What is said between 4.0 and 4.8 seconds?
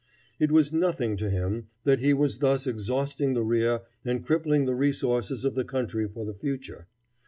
and crippling the